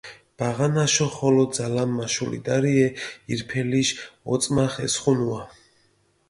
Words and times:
ბაღანაშო 0.39 1.07
ხოლო 1.15 1.43
ძალამ 1.55 1.91
მაშულიდარიე 1.97 2.87
ირფელიშ 3.33 3.89
ოწმახ 4.33 4.73
ესხუნუა. 4.85 5.43